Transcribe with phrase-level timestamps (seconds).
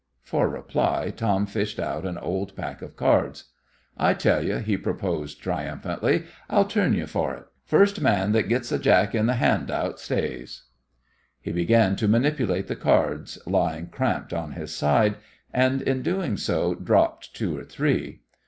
[0.23, 3.51] For reply, Tom fished out an old pack of cards.
[3.95, 7.45] "I tell you," he proposed, triumphantly, "I'll turn you fer it.
[7.65, 10.63] First man that gits a jack in th' hand out stays."
[11.39, 15.17] He began to manipulate the cards, lying cramped on his side,
[15.53, 18.21] and in doing so dropped two or three.